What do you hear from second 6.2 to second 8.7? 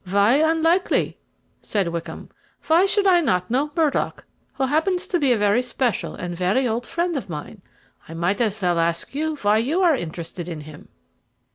very old friend of mine? I might as